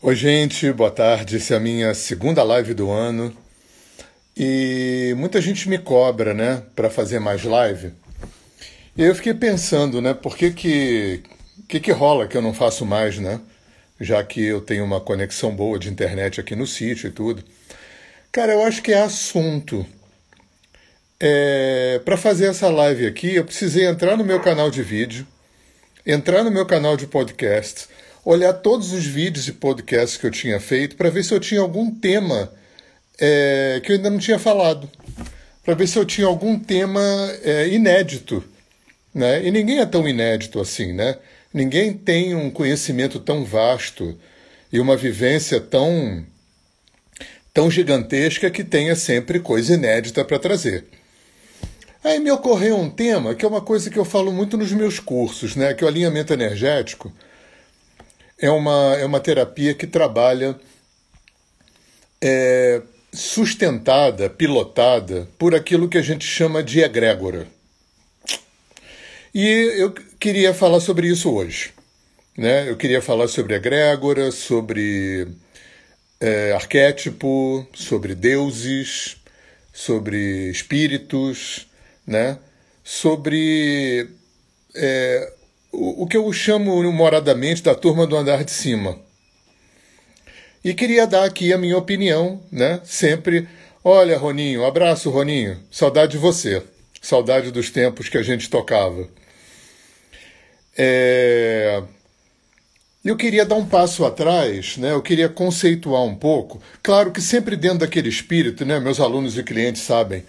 [0.00, 1.38] Oi, gente, boa tarde.
[1.38, 3.36] Essa é a minha segunda live do ano.
[4.36, 7.92] E muita gente me cobra, né, para fazer mais live.
[8.96, 11.24] E eu fiquei pensando, né, por que que,
[11.68, 13.40] que que rola que eu não faço mais, né?
[14.00, 17.42] Já que eu tenho uma conexão boa de internet aqui no sítio e tudo.
[18.30, 19.84] Cara, eu acho que é assunto.
[21.18, 25.26] É, para fazer essa live aqui, eu precisei entrar no meu canal de vídeo,
[26.06, 27.88] entrar no meu canal de podcast
[28.30, 31.62] olhar todos os vídeos e podcasts que eu tinha feito para ver se eu tinha
[31.62, 32.52] algum tema
[33.18, 34.88] é, que eu ainda não tinha falado,
[35.64, 37.00] para ver se eu tinha algum tema
[37.42, 38.44] é, inédito.
[39.14, 39.46] Né?
[39.46, 41.16] E ninguém é tão inédito assim, né?
[41.54, 44.14] Ninguém tem um conhecimento tão vasto
[44.70, 46.22] e uma vivência tão
[47.54, 50.84] tão gigantesca que tenha sempre coisa inédita para trazer.
[52.04, 55.00] Aí me ocorreu um tema que é uma coisa que eu falo muito nos meus
[55.00, 55.72] cursos, né?
[55.72, 57.10] Que é o alinhamento energético
[58.40, 60.58] é uma, é uma terapia que trabalha
[62.20, 67.48] é, sustentada, pilotada por aquilo que a gente chama de egrégora.
[69.34, 69.46] E
[69.78, 71.72] eu queria falar sobre isso hoje.
[72.36, 72.70] Né?
[72.70, 75.28] Eu queria falar sobre egrégora, sobre
[76.20, 79.16] é, arquétipo, sobre deuses,
[79.72, 81.66] sobre espíritos,
[82.06, 82.38] né?
[82.84, 84.08] sobre
[84.74, 85.32] é,
[85.72, 88.98] o, que eu chamo humoradamente da turma do andar de cima.
[90.64, 92.80] E queria dar aqui a minha opinião, né?
[92.84, 93.48] Sempre.
[93.84, 95.58] Olha, Roninho, abraço, Roninho.
[95.70, 96.62] Saudade de você.
[97.00, 99.08] Saudade dos tempos que a gente tocava.
[100.76, 101.82] É...
[103.04, 104.92] Eu queria dar um passo atrás, né?
[104.92, 106.60] eu queria conceituar um pouco.
[106.82, 108.80] Claro que sempre dentro daquele espírito, né?
[108.80, 110.24] meus alunos e clientes sabem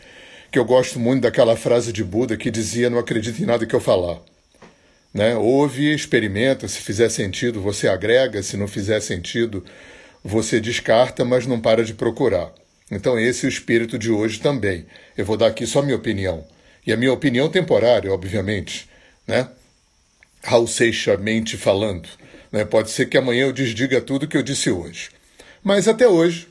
[0.52, 3.76] que eu gosto muito daquela frase de Buda que dizia: Não acredite em nada que
[3.76, 4.20] eu falar.
[5.14, 5.36] Né?
[5.36, 9.64] Ouve, experimenta, se fizer sentido, você agrega, se não fizer sentido,
[10.24, 12.54] você descarta, mas não para de procurar.
[12.92, 14.86] Então, esse é o espírito de hoje também.
[15.18, 16.46] Eu vou dar aqui só minha opinião.
[16.86, 18.89] E a minha opinião temporária, obviamente.
[19.28, 19.48] Né?
[20.44, 22.08] Raul Seixamente falando.
[22.52, 22.66] Né?
[22.66, 25.10] Pode ser que amanhã eu desdiga tudo que eu disse hoje.
[25.64, 26.48] Mas até hoje,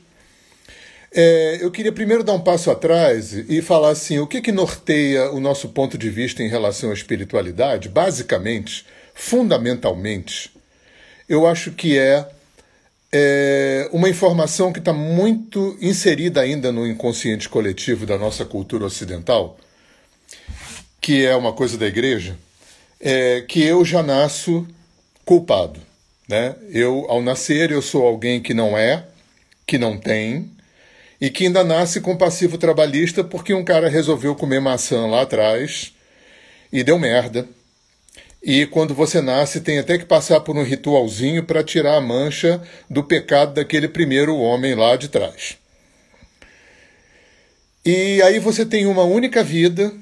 [1.11, 5.31] é, eu queria primeiro dar um passo atrás e falar assim: o que, que norteia
[5.31, 7.89] o nosso ponto de vista em relação à espiritualidade?
[7.89, 10.51] Basicamente, fundamentalmente,
[11.27, 12.27] eu acho que é,
[13.11, 19.57] é uma informação que está muito inserida ainda no inconsciente coletivo da nossa cultura ocidental,
[21.01, 22.37] que é uma coisa da igreja,
[22.99, 24.67] é que eu já nasço
[25.25, 25.79] culpado.
[26.27, 26.55] Né?
[26.69, 29.07] Eu, ao nascer, eu sou alguém que não é,
[29.65, 30.51] que não tem,
[31.19, 35.93] e que ainda nasce com passivo trabalhista porque um cara resolveu comer maçã lá atrás
[36.71, 37.47] e deu merda.
[38.41, 42.61] E quando você nasce, tem até que passar por um ritualzinho para tirar a mancha
[42.89, 45.57] do pecado daquele primeiro homem lá de trás.
[47.85, 49.93] E aí você tem uma única vida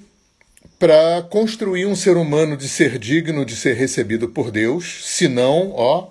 [0.77, 6.09] para construir um ser humano de ser digno de ser recebido por Deus, senão, ó,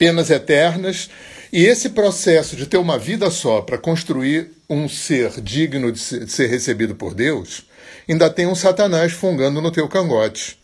[0.00, 1.10] penas eternas
[1.52, 6.46] e esse processo de ter uma vida só para construir um ser digno de ser
[6.46, 7.66] recebido por Deus,
[8.08, 10.58] ainda tem um Satanás fungando no teu cangote,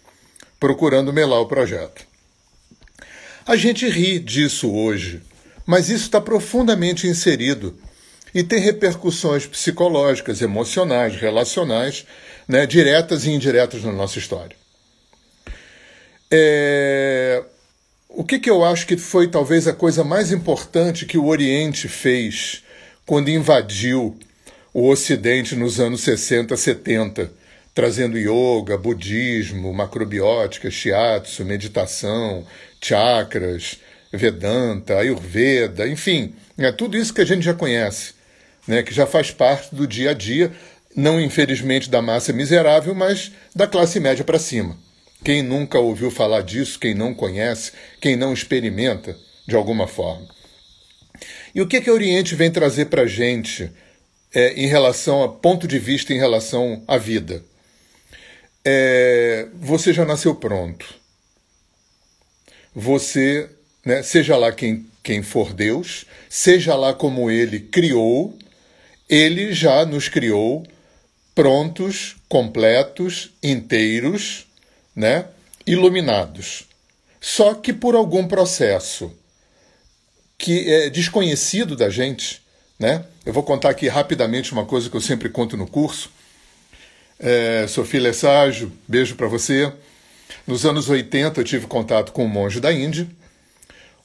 [0.59, 2.07] procurando melar o projeto.
[3.47, 5.21] A gente ri disso hoje,
[5.67, 7.79] mas isso está profundamente inserido
[8.35, 12.07] e tem repercussões psicológicas, emocionais, relacionais,
[12.49, 14.57] né, diretas e indiretas na nossa história.
[16.31, 17.45] É,
[18.19, 21.87] o que, que eu acho que foi talvez a coisa mais importante que o Oriente
[21.87, 22.65] fez
[23.05, 24.19] quando invadiu
[24.73, 27.31] o Ocidente nos anos 60, 70,
[27.75, 32.47] trazendo yoga, budismo, macrobiótica, shiatsu, meditação,
[32.81, 38.15] chakras, Vedanta, Ayurveda, enfim, é tudo isso que a gente já conhece,
[38.67, 40.51] né, que já faz parte do dia a dia,
[40.97, 44.86] não infelizmente da massa miserável, mas da classe média para cima.
[45.25, 49.17] Quem nunca ouviu falar disso, quem não conhece, quem não experimenta
[49.47, 50.29] de alguma forma.
[51.55, 53.71] E o que, que o Oriente vem trazer para a gente
[54.35, 57.43] é, em relação a ponto de vista em relação à vida?
[58.65, 60.87] É, você já nasceu pronto.
[62.75, 63.49] Você,
[63.85, 68.37] né, seja lá quem, quem for Deus, seja lá como Ele criou,
[69.09, 70.67] Ele já nos criou
[71.35, 74.46] prontos, completos, inteiros
[74.97, 75.27] né,
[75.67, 76.65] iluminados.
[77.21, 79.13] Só que por algum processo
[80.39, 82.43] que é desconhecido da gente,
[82.79, 83.05] né?
[83.25, 86.11] Eu vou contar aqui rapidamente uma coisa que eu sempre conto no curso.
[87.19, 89.73] É, Sofia Lesságio, beijo para você.
[90.47, 93.09] Nos anos 80 eu tive contato com um monge da Índia,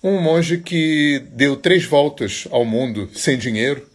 [0.03, 3.88] Um monge que deu três voltas ao mundo sem dinheiro,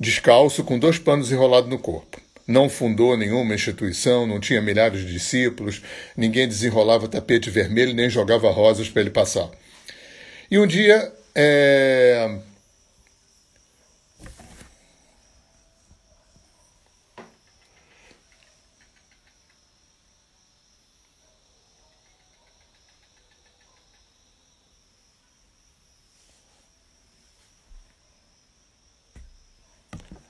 [0.00, 2.18] descalço, com dois panos enrolados no corpo.
[2.46, 5.82] Não fundou nenhuma instituição, não tinha milhares de discípulos,
[6.16, 9.50] ninguém desenrolava tapete vermelho nem jogava rosas para ele passar.
[10.50, 12.38] E um dia é,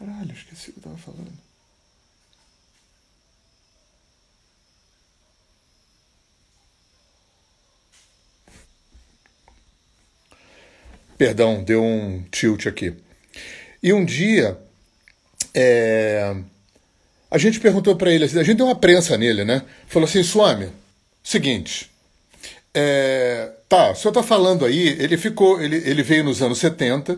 [0.05, 1.54] Caralho, esqueci o que eu estava falando.
[11.25, 12.93] Perdão, deu um tilt aqui.
[13.83, 14.59] E um dia,
[15.55, 16.37] é,
[17.31, 19.63] a gente perguntou para ele, a gente deu uma prensa nele, né?
[19.87, 20.69] Falou assim, Swami,
[21.23, 21.91] seguinte,
[22.75, 27.17] é, tá, o senhor está falando aí, ele ficou, ele, ele veio nos anos 70,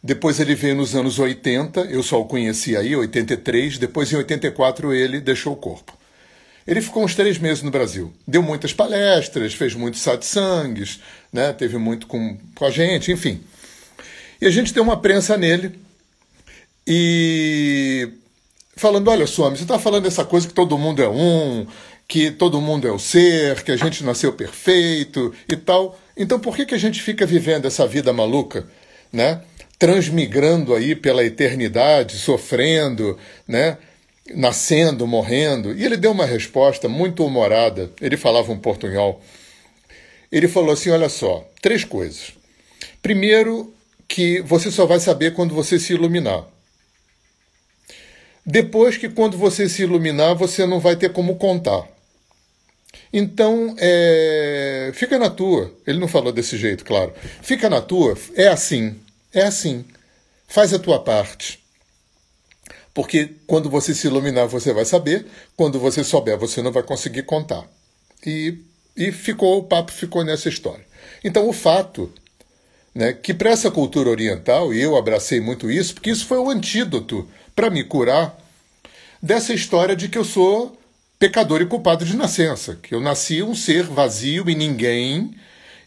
[0.00, 4.94] depois ele veio nos anos 80, eu só o conheci aí, 83, depois em 84
[4.94, 5.98] ele deixou o corpo.
[6.66, 8.12] Ele ficou uns três meses no Brasil.
[8.26, 10.98] Deu muitas palestras, fez muitos satsangs,
[11.32, 11.52] né?
[11.52, 13.42] teve muito com, com a gente, enfim.
[14.40, 15.78] E a gente deu uma prensa nele
[16.86, 18.08] e
[18.76, 21.66] falando: olha, Swami, você está falando essa coisa que todo mundo é um,
[22.08, 25.98] que todo mundo é o ser, que a gente nasceu perfeito e tal.
[26.16, 28.66] Então por que, que a gente fica vivendo essa vida maluca,
[29.12, 29.42] né?
[29.78, 33.78] Transmigrando aí pela eternidade, sofrendo, né?
[34.32, 35.74] Nascendo, morrendo.
[35.74, 37.90] E ele deu uma resposta muito humorada.
[38.00, 39.20] Ele falava um portunhol.
[40.30, 42.32] Ele falou assim: olha só, três coisas.
[43.02, 43.74] Primeiro,
[44.08, 46.44] que você só vai saber quando você se iluminar.
[48.46, 51.88] Depois que quando você se iluminar, você não vai ter como contar.
[53.12, 54.90] Então, é...
[54.94, 55.72] fica na tua.
[55.86, 57.12] Ele não falou desse jeito, claro.
[57.42, 58.18] Fica na tua.
[58.34, 58.96] É assim.
[59.32, 59.84] É assim.
[60.46, 61.63] Faz a tua parte.
[62.94, 65.26] Porque quando você se iluminar, você vai saber,
[65.56, 67.64] quando você souber, você não vai conseguir contar.
[68.24, 68.56] E,
[68.96, 70.86] e ficou, o papo ficou nessa história.
[71.24, 72.12] Então, o fato
[72.94, 76.48] né, que para essa cultura oriental, e eu abracei muito isso, porque isso foi o
[76.48, 78.38] antídoto para me curar
[79.20, 80.78] dessa história de que eu sou
[81.18, 85.34] pecador e culpado de nascença, que eu nasci um ser vazio e ninguém,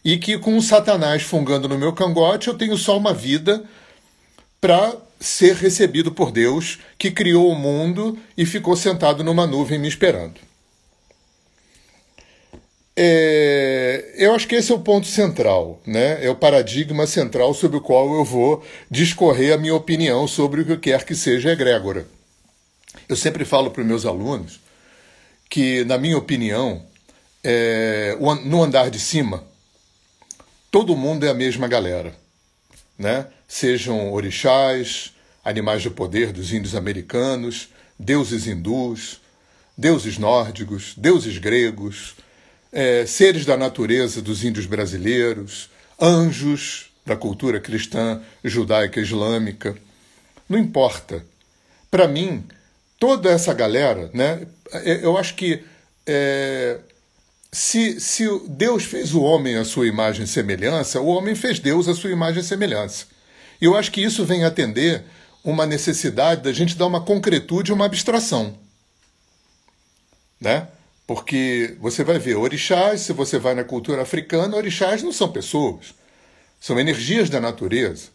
[0.04, 3.64] e que com o Satanás fungando no meu cangote, eu tenho só uma vida
[4.60, 9.88] para ser recebido por Deus, que criou o mundo e ficou sentado numa nuvem me
[9.88, 10.40] esperando.
[13.00, 16.24] É, eu acho que esse é o ponto central, né?
[16.24, 20.66] é o paradigma central sobre o qual eu vou discorrer a minha opinião sobre o
[20.66, 22.06] que quer que seja egrégora.
[23.08, 24.60] Eu sempre falo para os meus alunos
[25.48, 26.82] que, na minha opinião,
[27.44, 29.44] é, no andar de cima,
[30.70, 32.12] todo mundo é a mesma galera.
[32.98, 33.26] Né?
[33.46, 39.20] sejam orixás, animais de poder dos índios americanos, deuses hindus,
[39.76, 42.14] deuses nórdicos, deuses gregos,
[42.70, 49.74] é, seres da natureza dos índios brasileiros, anjos da cultura cristã, judaica, islâmica.
[50.46, 51.24] Não importa.
[51.90, 52.44] Para mim,
[52.98, 55.64] toda essa galera, né, é, eu acho que
[56.06, 56.78] é,
[57.50, 61.88] se, se Deus fez o homem à sua imagem e semelhança, o homem fez Deus
[61.88, 63.06] à sua imagem e semelhança.
[63.60, 65.04] E eu acho que isso vem atender
[65.42, 68.56] uma necessidade da gente dar uma concretude, uma abstração.
[70.40, 70.68] Né?
[71.06, 75.94] Porque você vai ver orixás, se você vai na cultura africana, orixás não são pessoas,
[76.60, 78.08] são energias da natureza.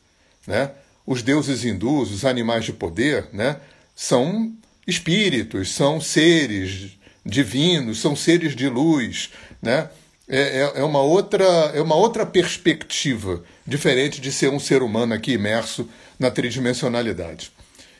[0.45, 0.71] Né?
[1.05, 3.59] Os deuses hindus, os animais de poder, né?
[3.95, 4.53] são
[4.85, 9.29] espíritos, são seres divinos, são seres de luz.
[9.61, 9.89] Né?
[10.27, 15.13] É, é, é, uma outra, é uma outra perspectiva, diferente de ser um ser humano
[15.13, 15.87] aqui imerso
[16.17, 17.51] na tridimensionalidade.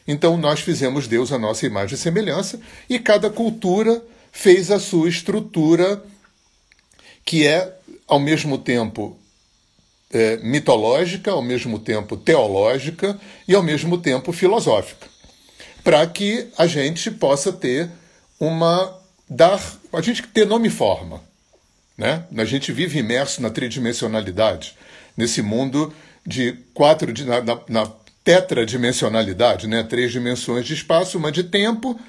[0.08, 4.02] Então nós fizemos Deus a nossa imagem e semelhança, e cada cultura
[4.32, 6.04] fez a sua estrutura,
[7.26, 7.74] que é,
[8.08, 9.18] ao mesmo tempo,
[10.12, 15.08] é, mitológica, ao mesmo tempo teológica e ao mesmo tempo filosófica,
[15.84, 17.90] para que a gente possa ter
[18.40, 19.03] uma
[19.34, 19.60] dar
[19.92, 21.22] a gente ter nome e forma.
[21.98, 22.24] Né?
[22.38, 24.76] A gente vive imerso na tridimensionalidade,
[25.18, 25.94] nesse mundo
[26.26, 27.92] de quatro na, na, na
[28.24, 29.84] tetradimensionalidade, né?
[29.84, 32.00] três dimensões de espaço, uma de tempo.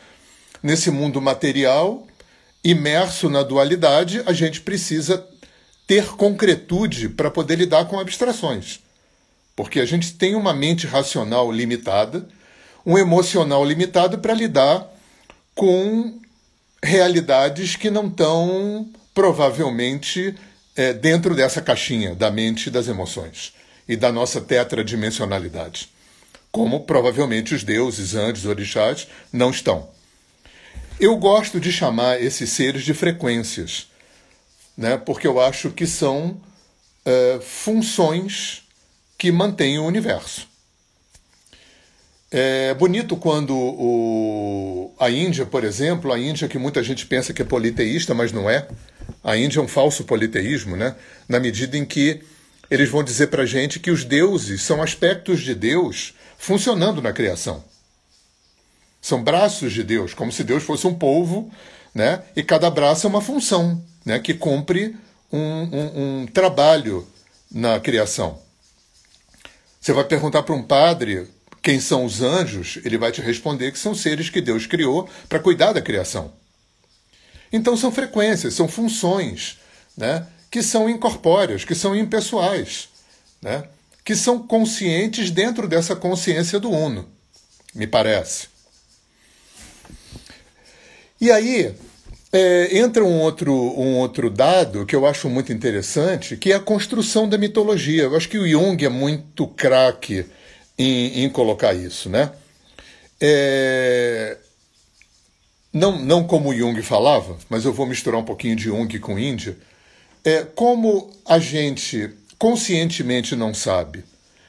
[0.62, 2.06] Nesse mundo material,
[2.62, 5.26] imerso na dualidade, a gente precisa
[5.86, 8.80] ter concretude para poder lidar com abstrações.
[9.56, 12.26] Porque a gente tem uma mente racional limitada,
[12.84, 14.86] um emocional limitado para lidar
[15.54, 16.18] com
[16.84, 20.34] realidades que não estão provavelmente
[20.76, 23.54] é, dentro dessa caixinha da mente e das emoções
[23.88, 25.88] e da nossa tetradimensionalidade,
[26.52, 29.88] como provavelmente os deuses, anjos, orixás não estão.
[31.00, 33.88] Eu gosto de chamar esses seres de frequências,
[34.76, 36.40] né, porque eu acho que são
[37.04, 38.62] é, funções
[39.18, 40.48] que mantêm o universo.
[42.36, 47.42] É bonito quando o, a Índia, por exemplo, a Índia que muita gente pensa que
[47.42, 48.66] é politeísta, mas não é.
[49.22, 50.96] A Índia é um falso politeísmo, né?
[51.28, 52.24] na medida em que
[52.68, 57.62] eles vão dizer para gente que os deuses são aspectos de Deus funcionando na criação.
[59.00, 61.52] São braços de Deus, como se Deus fosse um polvo,
[61.94, 62.20] né?
[62.34, 64.18] e cada braço é uma função né?
[64.18, 64.96] que cumpre
[65.32, 67.06] um, um, um trabalho
[67.48, 68.42] na criação.
[69.80, 71.28] Você vai perguntar para um padre
[71.64, 75.38] quem são os anjos, ele vai te responder que são seres que Deus criou para
[75.38, 76.30] cuidar da criação.
[77.50, 79.58] Então são frequências, são funções,
[79.96, 82.90] né, que são incorpóreas, que são impessoais,
[83.40, 83.64] né,
[84.04, 87.08] que são conscientes dentro dessa consciência do uno,
[87.74, 88.48] me parece.
[91.18, 91.74] E aí
[92.30, 96.60] é, entra um outro, um outro dado que eu acho muito interessante, que é a
[96.60, 98.02] construção da mitologia.
[98.02, 100.26] Eu acho que o Jung é muito craque
[100.78, 102.32] em, em colocar isso, né?
[103.20, 104.38] É...
[105.72, 109.56] Não, não como Jung falava, mas eu vou misturar um pouquinho de Jung com Índia.
[110.24, 114.04] É, como a gente conscientemente não sabe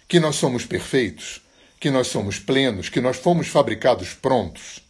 [0.08, 1.42] que nós somos perfeitos,
[1.80, 4.82] que nós somos plenos, que nós fomos fabricados prontos,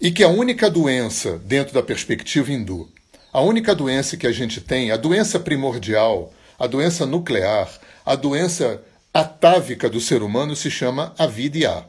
[0.00, 2.90] e que a única doença, dentro da perspectiva hindu,
[3.32, 7.70] a única doença que a gente tem, a doença primordial, a doença nuclear,
[8.04, 8.82] a doença
[9.16, 11.86] atávica do ser humano se chama avidya.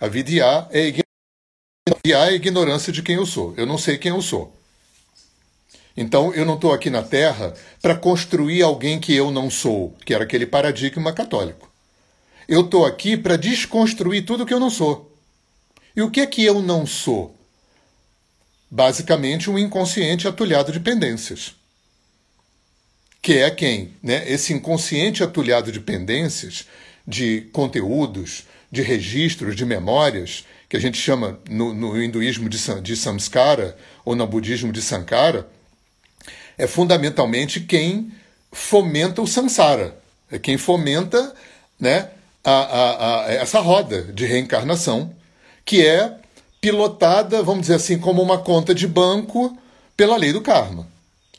[0.00, 0.92] Avidya é,
[2.04, 3.54] é a ignorância de quem eu sou.
[3.56, 4.52] Eu não sei quem eu sou.
[5.96, 10.12] Então eu não estou aqui na Terra para construir alguém que eu não sou, que
[10.12, 11.70] era aquele paradigma católico.
[12.48, 15.16] Eu estou aqui para desconstruir tudo que eu não sou.
[15.94, 17.38] E o que é que eu não sou?
[18.68, 21.54] Basicamente um inconsciente atulhado de pendências
[23.24, 23.94] que é quem?
[24.02, 24.22] Né?
[24.30, 26.66] Esse inconsciente atulhado de pendências,
[27.08, 32.94] de conteúdos, de registros, de memórias, que a gente chama no, no hinduísmo de, de
[32.94, 35.48] samskara ou no budismo de sankara,
[36.58, 38.12] é fundamentalmente quem
[38.52, 39.98] fomenta o samsara,
[40.30, 41.34] é quem fomenta
[41.80, 42.10] né,
[42.44, 45.16] a, a, a, essa roda de reencarnação,
[45.64, 46.14] que é
[46.60, 49.56] pilotada, vamos dizer assim, como uma conta de banco
[49.96, 50.86] pela lei do karma.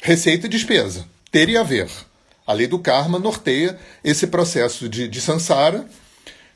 [0.01, 1.89] Receita e despesa ter e haver.
[2.48, 5.86] A lei do karma norteia esse processo de, de samsara,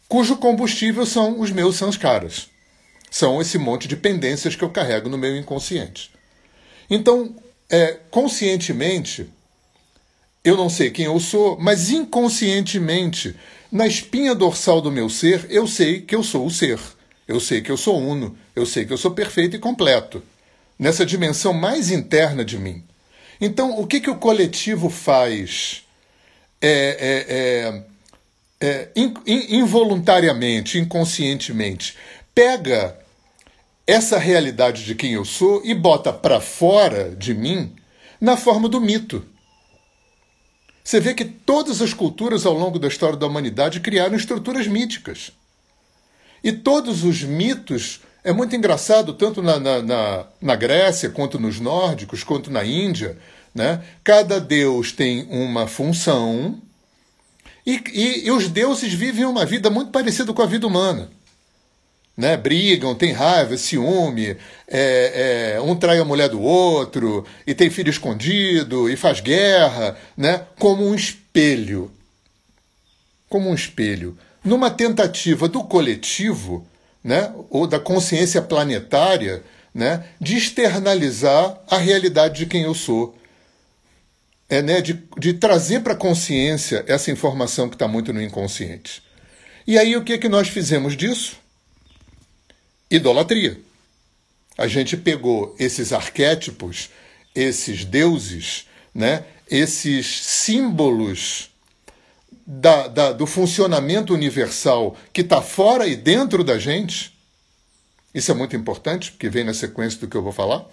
[0.07, 2.47] cujo combustível são os meus sanskaras.
[3.11, 6.09] São esse monte de pendências que eu carrego no meu inconsciente.
[6.89, 7.35] Então,
[7.69, 9.29] é, conscientemente,
[10.45, 13.35] eu não sei quem eu sou, mas inconscientemente,
[13.69, 16.79] na espinha dorsal do meu ser, eu sei que eu sou o ser.
[17.27, 18.37] Eu sei que eu sou uno.
[18.55, 20.23] Eu sei que eu sou perfeito e completo.
[20.79, 22.85] Nessa dimensão mais interna de mim.
[23.39, 25.83] Então, o que, que o coletivo faz
[26.61, 27.83] é,
[28.61, 31.95] é, é, é in, involuntariamente, inconscientemente?
[32.35, 32.99] Pega
[33.87, 37.75] essa realidade de quem eu sou e bota para fora de mim
[38.19, 39.25] na forma do mito.
[40.83, 45.31] Você vê que todas as culturas ao longo da história da humanidade criaram estruturas míticas.
[46.43, 51.59] E todos os mitos é muito engraçado, tanto na, na, na, na Grécia, quanto nos
[51.59, 53.17] nórdicos, quanto na Índia.
[53.53, 53.81] Né?
[54.03, 56.61] Cada deus tem uma função
[57.65, 61.09] e, e, e, os deuses vivem uma vida muito parecida com a vida humana.
[62.17, 62.35] Né?
[62.35, 64.35] Brigam, têm raiva, ciúme,
[64.67, 69.95] é, é, um trai a mulher do outro, e tem filho escondido, e faz guerra,
[70.17, 70.45] né?
[70.57, 71.91] como um espelho.
[73.29, 74.17] Como um espelho.
[74.43, 76.67] Numa tentativa do coletivo
[77.03, 83.17] né, ou da consciência planetária né, de externalizar a realidade de quem eu sou.
[84.49, 89.03] É, né, de, de trazer para a consciência essa informação que está muito no inconsciente.
[89.67, 91.37] E aí o que, que nós fizemos disso?
[92.89, 93.59] Idolatria.
[94.57, 96.89] A gente pegou esses arquétipos,
[97.35, 101.51] esses deuses, né, esses símbolos
[102.51, 107.15] da, da, do funcionamento universal que está fora e dentro da gente,
[108.11, 110.65] isso é muito importante, porque vem na sequência do que eu vou falar,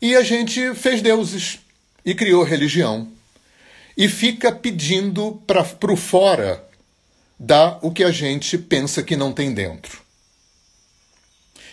[0.00, 1.58] e a gente fez deuses
[2.04, 3.10] e criou religião.
[3.96, 6.62] E fica pedindo para o fora
[7.40, 10.02] dar o que a gente pensa que não tem dentro.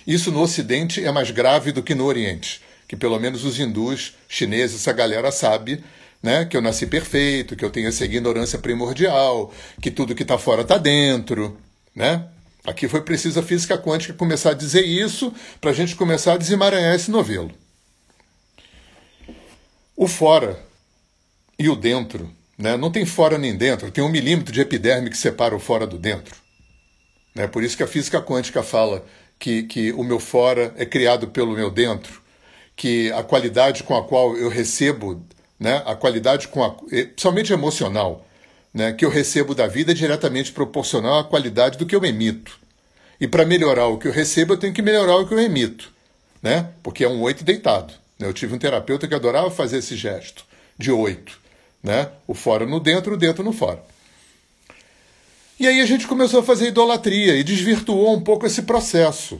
[0.07, 4.13] Isso no Ocidente é mais grave do que no Oriente, que pelo menos os hindus,
[4.29, 5.83] chineses, essa galera sabe
[6.23, 6.45] né?
[6.45, 10.61] Que eu nasci perfeito, que eu tenho essa ignorância primordial, que tudo que está fora
[10.61, 11.57] está dentro,
[11.93, 12.29] né?
[12.65, 16.37] Aqui foi preciso a física quântica começar a dizer isso para a gente começar a
[16.37, 17.51] desemaranhar esse novelo.
[19.97, 20.57] O fora
[21.59, 22.77] e o dentro, né?
[22.77, 25.99] não tem fora nem dentro, tem um milímetro de epiderme que separa o fora do
[25.99, 26.35] dentro.
[27.35, 27.47] Né?
[27.47, 29.05] Por isso que a física quântica fala
[29.37, 32.21] que, que o meu fora é criado pelo meu dentro,
[32.77, 35.21] que a qualidade com a qual eu recebo,
[35.63, 35.81] né?
[35.85, 36.75] a qualidade com a,
[37.15, 38.27] somente emocional,
[38.73, 42.59] né, que eu recebo da vida é diretamente proporcional à qualidade do que eu emito.
[43.17, 45.89] E para melhorar o que eu recebo, eu tenho que melhorar o que eu emito,
[46.41, 46.71] né?
[46.81, 47.93] Porque é um oito deitado.
[48.19, 48.27] Né?
[48.27, 50.43] Eu tive um terapeuta que adorava fazer esse gesto
[50.77, 51.39] de oito,
[51.81, 52.09] né?
[52.27, 53.81] O fora no dentro, o dentro no fora.
[55.57, 59.39] E aí a gente começou a fazer idolatria e desvirtuou um pouco esse processo.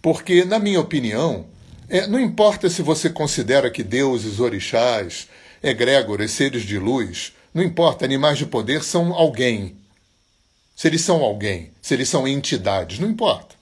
[0.00, 1.44] Porque, na minha opinião,
[1.88, 5.28] é, não importa se você considera que deuses, orixás,
[5.62, 9.76] egrégoras, seres de luz, não importa, animais de poder são alguém.
[10.74, 13.54] Se eles são alguém, se eles são entidades, não importa.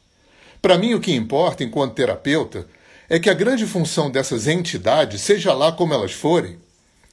[0.60, 2.66] Para mim, o que importa, enquanto terapeuta,
[3.08, 6.58] é que a grande função dessas entidades, seja lá como elas forem,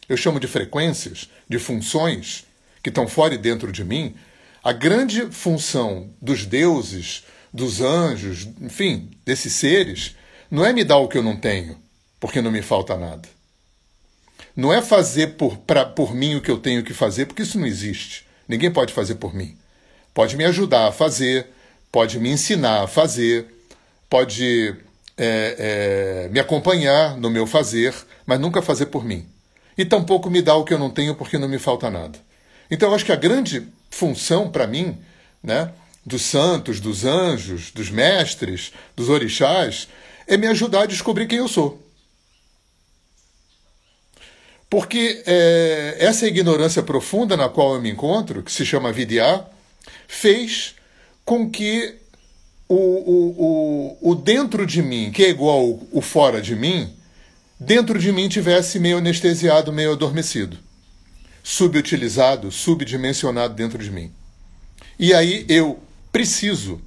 [0.07, 2.45] eu chamo de frequências, de funções
[2.81, 4.15] que estão fora e dentro de mim,
[4.63, 10.15] a grande função dos deuses, dos anjos, enfim, desses seres,
[10.51, 11.77] não é me dar o que eu não tenho,
[12.19, 13.27] porque não me falta nada.
[14.53, 17.57] Não é fazer por, pra, por mim o que eu tenho que fazer, porque isso
[17.57, 18.27] não existe.
[18.47, 19.57] Ninguém pode fazer por mim.
[20.13, 21.47] Pode me ajudar a fazer,
[21.89, 23.47] pode me ensinar a fazer,
[24.09, 24.75] pode
[25.17, 29.25] é, é, me acompanhar no meu fazer, mas nunca fazer por mim.
[29.77, 32.19] E tampouco me dá o que eu não tenho porque não me falta nada.
[32.69, 34.97] Então eu acho que a grande função para mim,
[35.41, 35.71] né,
[36.05, 39.87] dos santos, dos anjos, dos mestres, dos orixás,
[40.31, 41.85] é me ajudar a descobrir quem eu sou.
[44.69, 49.45] Porque é, essa ignorância profunda na qual eu me encontro, que se chama Vidya,
[50.07, 50.75] fez
[51.25, 51.95] com que
[52.69, 56.89] o, o, o, o dentro de mim, que é igual o fora de mim,
[57.59, 60.57] dentro de mim tivesse meio anestesiado, meio adormecido,
[61.43, 64.09] subutilizado, subdimensionado dentro de mim.
[64.97, 65.77] E aí eu
[66.09, 66.81] preciso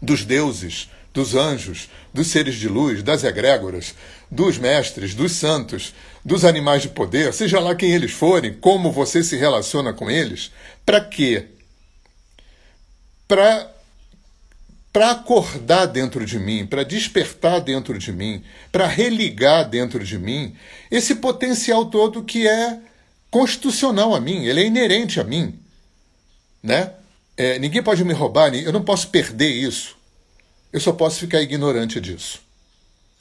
[0.00, 3.94] dos deuses, dos anjos, dos seres de luz, das egrégoras,
[4.28, 9.22] dos mestres, dos santos, dos animais de poder, seja lá quem eles forem, como você
[9.22, 10.50] se relaciona com eles,
[10.84, 11.46] para quê?
[13.28, 13.70] Para
[14.92, 20.54] para acordar dentro de mim, para despertar dentro de mim, para religar dentro de mim
[20.88, 22.78] esse potencial todo que é
[23.28, 25.58] constitucional a mim, ele é inerente a mim,
[26.62, 26.92] né?
[27.36, 29.96] É, ninguém pode me roubar, eu não posso perder isso.
[30.74, 32.40] Eu só posso ficar ignorante disso.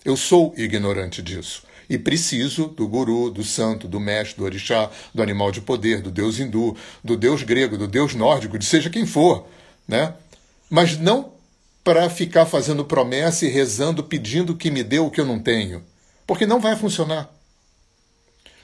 [0.04, 1.62] Eu sou ignorante disso.
[1.88, 6.10] E preciso do guru, do santo, do mestre, do orixá, do animal de poder, do
[6.10, 9.48] deus hindu, do deus grego, do deus nórdico, de seja quem for.
[9.88, 10.16] Né?
[10.68, 11.32] Mas não
[11.84, 15.84] para ficar fazendo promessa e rezando, pedindo que me dê o que eu não tenho.
[16.26, 17.32] Porque não vai funcionar.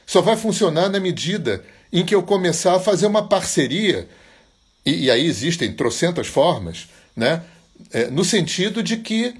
[0.03, 4.09] Só vai funcionar na medida em que eu começar a fazer uma parceria,
[4.83, 7.43] e, e aí existem trocentas formas, né?
[7.91, 9.35] É, no sentido de que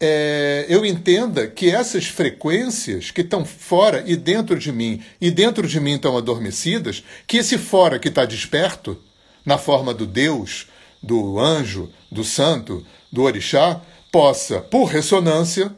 [0.00, 5.68] é, eu entenda que essas frequências que estão fora e dentro de mim, e dentro
[5.68, 8.98] de mim estão adormecidas, que esse fora que está desperto,
[9.44, 10.66] na forma do Deus,
[11.02, 15.74] do anjo, do santo, do orixá, possa, por ressonância,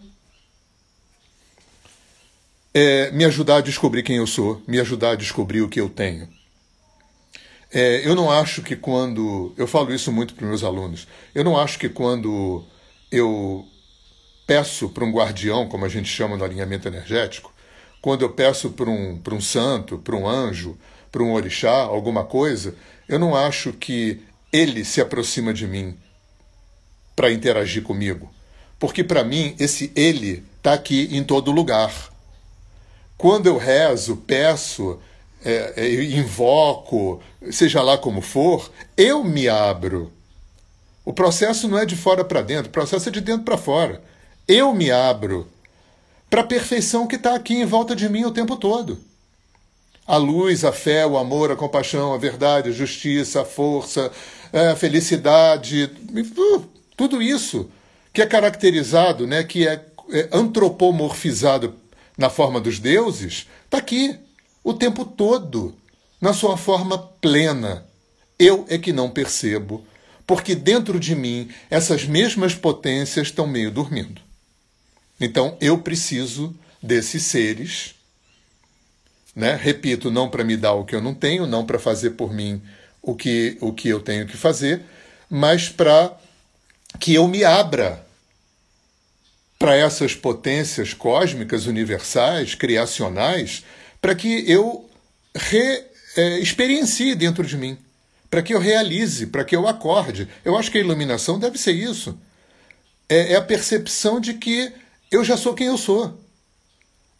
[2.74, 5.88] é, me ajudar a descobrir quem eu sou, me ajudar a descobrir o que eu
[5.88, 6.28] tenho.
[7.72, 9.54] É, eu não acho que quando.
[9.56, 11.08] Eu falo isso muito para meus alunos.
[11.34, 12.64] Eu não acho que quando
[13.10, 13.66] eu
[14.46, 17.52] peço para um guardião, como a gente chama no alinhamento energético,
[18.02, 20.76] quando eu peço para um, um santo, para um anjo,
[21.10, 22.74] para um orixá, alguma coisa,
[23.08, 24.20] eu não acho que
[24.52, 25.96] ele se aproxima de mim
[27.16, 28.30] para interagir comigo.
[28.78, 31.92] Porque para mim, esse ele está aqui em todo lugar.
[33.16, 34.98] Quando eu rezo, peço,
[35.44, 40.12] é, é, invoco, seja lá como for, eu me abro.
[41.04, 44.02] O processo não é de fora para dentro, o processo é de dentro para fora.
[44.46, 45.48] Eu me abro
[46.30, 48.98] para a perfeição que está aqui em volta de mim o tempo todo.
[50.06, 54.10] A luz, a fé, o amor, a compaixão, a verdade, a justiça, a força,
[54.52, 56.64] a felicidade, uh,
[56.96, 57.70] tudo isso
[58.12, 61.74] que é caracterizado, né, que é, é antropomorfizado
[62.16, 64.18] na forma dos deuses, está aqui
[64.64, 65.76] o tempo todo,
[66.20, 67.86] na sua forma plena.
[68.38, 69.84] Eu é que não percebo,
[70.26, 74.20] porque dentro de mim essas mesmas potências estão meio dormindo.
[75.20, 77.94] Então eu preciso desses seres
[79.34, 79.56] Né?
[79.60, 82.60] Repito, não para me dar o que eu não tenho, não para fazer por mim
[83.00, 84.82] o que, o que eu tenho que fazer,
[85.30, 86.16] mas para
[87.00, 88.04] que eu me abra
[89.58, 93.64] para essas potências cósmicas, universais, criacionais,
[94.02, 94.90] para que eu
[95.34, 95.84] re,
[96.16, 97.78] é, dentro de mim,
[98.28, 100.28] para que eu realize, para que eu acorde.
[100.44, 102.18] Eu acho que a iluminação deve ser isso.
[103.08, 104.72] É, é a percepção de que
[105.10, 106.20] eu já sou quem eu sou.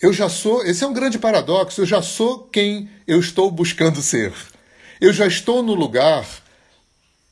[0.01, 4.03] Eu já sou, esse é um grande paradoxo, eu já sou quem eu estou buscando
[4.03, 4.35] ser.
[5.01, 6.27] Eu já estou no lugar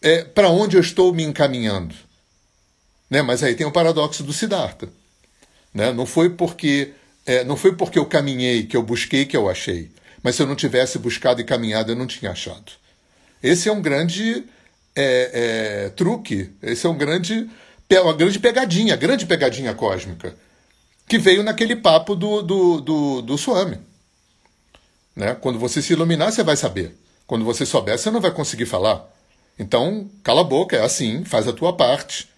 [0.01, 1.95] é, para onde eu estou me encaminhando.
[3.09, 3.23] Né?
[3.23, 4.89] Mas aí tem o paradoxo do Siddhartha.
[5.75, 5.93] Né?
[5.93, 6.93] Não foi porque
[7.31, 9.88] é, não foi porque eu caminhei que eu busquei que eu achei,
[10.21, 12.73] mas se eu não tivesse buscado e caminhado eu não tinha achado.
[13.40, 14.45] Esse é um grande
[14.97, 17.49] é, é, truque, esse é um grande
[18.03, 20.35] uma grande pegadinha, grande pegadinha cósmica
[21.09, 23.79] que veio naquele papo do, do, do, do Swami.
[25.14, 25.35] Né?
[25.35, 26.97] Quando você se iluminar, você vai saber.
[27.27, 29.05] Quando você souber, você não vai conseguir falar.
[29.59, 32.30] Então, cala a boca, é assim, faz a tua parte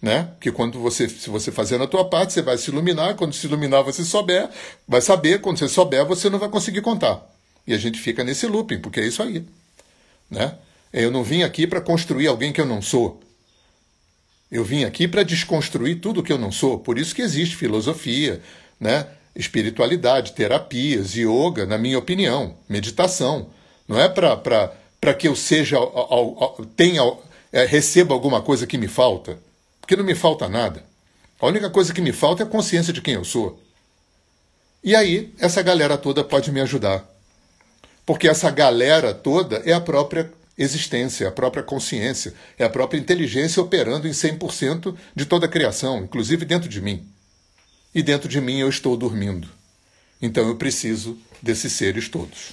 [0.00, 0.30] né?
[0.40, 3.14] Que quando você, se você fazer a tua parte, você vai se iluminar.
[3.16, 4.48] Quando se iluminar, você souber,
[4.88, 5.40] vai saber.
[5.40, 7.22] Quando você souber, você não vai conseguir contar.
[7.66, 9.44] E a gente fica nesse looping, porque é isso aí,
[10.30, 10.54] né?
[10.92, 13.20] Eu não vim aqui para construir alguém que eu não sou.
[14.50, 16.78] Eu vim aqui para desconstruir tudo que eu não sou.
[16.80, 18.40] Por isso que existe filosofia,
[18.80, 19.06] né?
[19.36, 23.50] Espiritualidade, terapias, yoga, na minha opinião, meditação.
[23.86, 25.76] Não é para que eu seja,
[26.74, 27.02] tenha,
[27.52, 29.38] é, receba alguma coisa que me falta
[29.90, 30.84] porque não me falta nada.
[31.40, 33.60] A única coisa que me falta é a consciência de quem eu sou.
[34.84, 37.04] E aí, essa galera toda pode me ajudar.
[38.06, 43.60] Porque essa galera toda é a própria existência, a própria consciência, é a própria inteligência
[43.60, 47.04] operando em 100% de toda a criação, inclusive dentro de mim.
[47.92, 49.48] E dentro de mim eu estou dormindo.
[50.22, 52.52] Então eu preciso desses seres todos.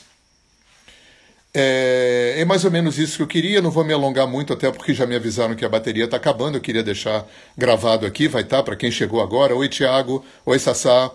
[1.54, 3.62] É, é, mais ou menos isso que eu queria.
[3.62, 6.58] Não vou me alongar muito, até porque já me avisaram que a bateria está acabando.
[6.58, 7.26] Eu queria deixar
[7.58, 9.56] gravado aqui, vai estar tá, para quem chegou agora.
[9.56, 10.24] Oi, Tiago.
[10.46, 11.12] Oi, Sassá.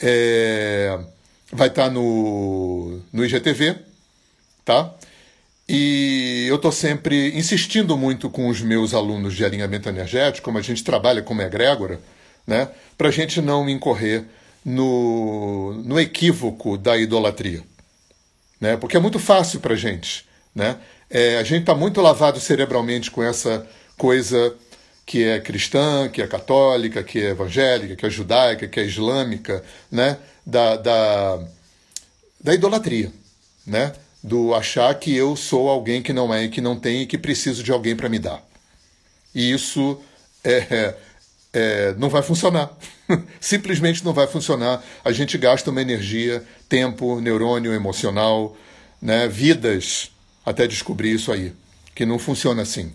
[0.00, 0.98] É,
[1.52, 3.76] vai estar tá no, no IGTV,
[4.64, 4.94] tá?
[5.68, 10.62] E eu estou sempre insistindo muito com os meus alunos de alinhamento energético, como a
[10.62, 12.00] gente trabalha como egrégora,
[12.46, 12.68] né?
[12.96, 14.24] Para a gente não incorrer
[14.64, 17.62] no, no equívoco da idolatria
[18.60, 18.76] né?
[18.76, 20.26] porque é muito fácil para a gente.
[20.54, 20.78] Né?
[21.10, 24.54] É, a gente está muito lavado cerebralmente com essa coisa
[25.06, 29.64] que é cristã, que é católica, que é evangélica, que é judaica, que é islâmica,
[29.90, 30.18] né?
[30.44, 31.38] da, da,
[32.40, 33.12] da idolatria,
[33.66, 33.92] né?
[34.22, 37.62] do achar que eu sou alguém que não é, que não tem e que preciso
[37.62, 38.42] de alguém para me dar.
[39.34, 39.98] E isso
[40.44, 40.94] é,
[41.52, 42.70] é, não vai funcionar.
[43.40, 44.82] Simplesmente não vai funcionar.
[45.04, 48.56] A gente gasta uma energia, tempo, neurônio emocional,
[49.00, 50.10] né, vidas
[50.48, 51.52] até descobrir isso aí,
[51.94, 52.92] que não funciona assim.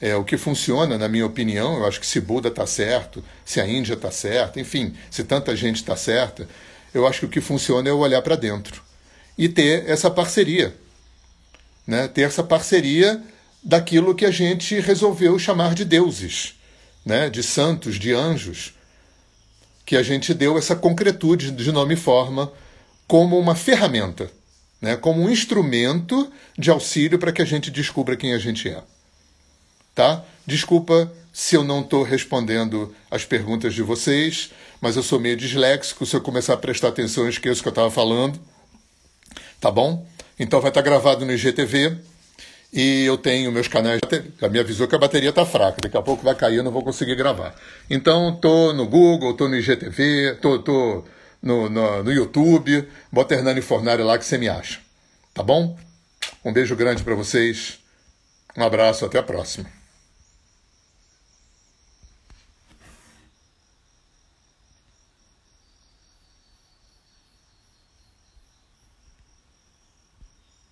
[0.00, 3.60] É, o que funciona, na minha opinião, eu acho que se Buda está certo, se
[3.60, 6.48] a Índia está certa, enfim, se tanta gente está certa,
[6.94, 8.82] eu acho que o que funciona é olhar para dentro
[9.36, 10.74] e ter essa parceria.
[11.86, 12.08] Né?
[12.08, 13.22] Ter essa parceria
[13.62, 16.54] daquilo que a gente resolveu chamar de deuses,
[17.04, 17.28] né?
[17.28, 18.74] de santos, de anjos,
[19.84, 22.50] que a gente deu essa concretude de nome e forma
[23.06, 24.30] como uma ferramenta,
[24.80, 28.82] né, como um instrumento de auxílio para que a gente descubra quem a gente é.
[29.94, 30.24] Tá?
[30.46, 36.06] Desculpa se eu não estou respondendo as perguntas de vocês, mas eu sou meio disléxico.
[36.06, 38.40] Se eu começar a prestar atenção, eu esqueço o que eu estava falando.
[39.60, 40.06] Tá bom?
[40.38, 41.98] Então vai estar tá gravado no IGTV.
[42.72, 44.00] E eu tenho meus canais.
[44.40, 45.78] Já me avisou que a bateria está fraca.
[45.82, 47.54] Daqui a pouco vai cair, eu não vou conseguir gravar.
[47.88, 51.04] Então, tô no Google, tô no IGTV, tô, tô
[51.42, 52.88] no, no, no YouTube.
[53.10, 54.80] Bota Hernani Fornari lá que você me acha.
[55.32, 55.78] Tá bom?
[56.44, 57.78] Um beijo grande para vocês.
[58.56, 59.79] Um abraço, até a próxima.